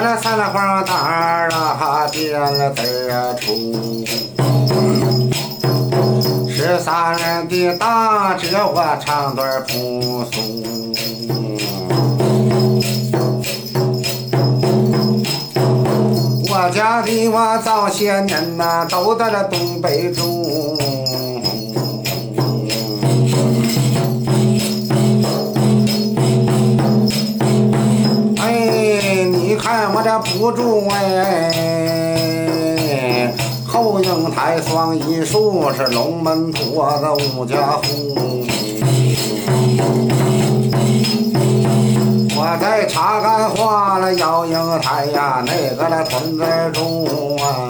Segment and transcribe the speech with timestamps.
[0.00, 4.04] 这三了花大儿啊，点了字儿出。
[6.48, 10.40] 十三人的大姐，我唱段朴素。
[16.50, 21.01] 我家的我早些年呐，都在了东北住。
[29.62, 32.12] 看我这不住哎，
[33.64, 38.44] 后营台双一树是龙门托的五家户。
[42.34, 47.68] 我在茶干画了姚英台呀，那个那屯子住啊。